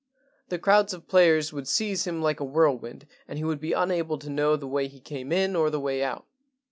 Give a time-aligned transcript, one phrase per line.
[0.49, 3.91] The crowds of players would seize him like a whirlwind and he would be un¬
[3.91, 6.25] able to know the way he came in or the way out.